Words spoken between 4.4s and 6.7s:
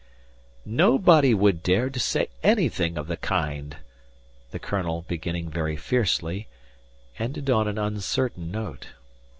the colonel, beginning very fiercely,